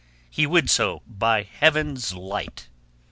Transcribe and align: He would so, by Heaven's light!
He 0.31 0.47
would 0.47 0.67
so, 0.67 1.03
by 1.05 1.43
Heaven's 1.43 2.15
light! 2.15 2.69